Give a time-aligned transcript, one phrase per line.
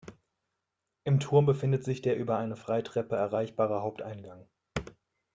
[1.03, 4.47] Im Turm befindet sich der über eine Freitreppe erreichbare Haupteingang.